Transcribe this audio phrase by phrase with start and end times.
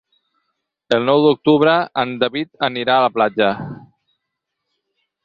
[0.97, 3.51] El nou d'octubre en David anirà a la platja.